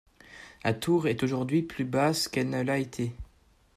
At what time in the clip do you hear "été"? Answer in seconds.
2.79-3.13